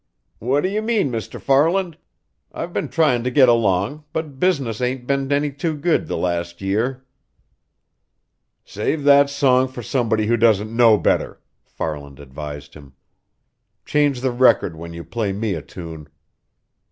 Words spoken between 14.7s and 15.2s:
when you